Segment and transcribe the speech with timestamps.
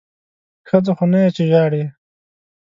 [0.67, 1.83] ښځه خو نه یې چې ژاړې!